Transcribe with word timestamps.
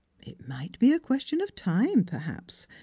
It 0.23 0.47
might 0.47 0.79
be 0.79 0.91
a 0.93 0.99
question 0.99 1.41
of 1.41 1.53
time, 1.53 2.05
perhaps. 2.05 2.65